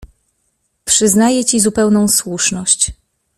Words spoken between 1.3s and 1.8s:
ci